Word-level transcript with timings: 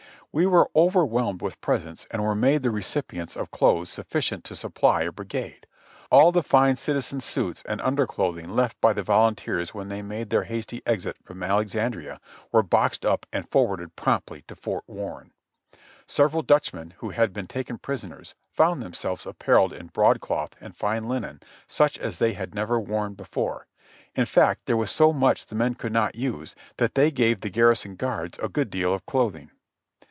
We 0.33 0.45
were 0.45 0.71
overwhelmed 0.73 1.41
with 1.41 1.59
presents 1.59 2.07
and 2.09 2.23
were 2.23 2.35
made 2.35 2.63
the 2.63 2.71
recipients 2.71 3.35
of 3.35 3.51
clothes 3.51 3.89
sufficient 3.89 4.45
to 4.45 4.55
supply 4.55 5.01
a 5.01 5.11
brigade. 5.11 5.67
All 6.09 6.31
the 6.31 6.41
fine 6.41 6.77
citizen 6.77 7.19
suits 7.19 7.63
and 7.67 7.81
underclothing 7.81 8.47
left 8.47 8.79
by 8.79 8.93
the 8.93 9.03
volunteers 9.03 9.73
when 9.73 9.89
they 9.89 10.01
made 10.01 10.29
their 10.29 10.43
hasty 10.45 10.81
exit 10.85 11.17
from 11.25 11.43
Alexandria 11.43 12.21
were 12.53 12.63
boxed 12.63 13.05
up 13.05 13.25
and 13.33 13.49
for 13.49 13.67
warded 13.67 13.97
promptly 13.97 14.43
to 14.47 14.55
Fort 14.55 14.85
Warren. 14.87 15.33
Several 16.07 16.43
Dutchmen 16.43 16.93
who 16.99 17.09
had 17.09 17.33
been 17.33 17.47
taken 17.47 17.77
prisoners 17.77 18.33
found 18.53 18.81
themselves 18.81 19.25
apparelled 19.25 19.73
in 19.73 19.87
broadcloth 19.87 20.51
and 20.61 20.73
fine 20.77 21.09
linen 21.09 21.41
such 21.67 21.97
as 21.97 22.19
they 22.19 22.31
had 22.35 22.55
never 22.55 22.79
worn 22.79 23.15
before. 23.15 23.67
In 24.15 24.23
fact 24.25 24.61
there 24.65 24.77
was 24.77 24.91
so 24.91 25.11
much 25.11 25.47
the 25.47 25.55
men 25.55 25.75
could 25.75 25.91
not 25.91 26.15
use 26.15 26.55
that 26.77 26.95
they 26.95 27.11
gave 27.11 27.41
the 27.41 27.49
garrison 27.49 27.97
guards 27.97 28.39
a 28.39 28.47
good 28.47 28.69
deal 28.69 28.93
of 28.93 29.05
clothing. 29.05 29.51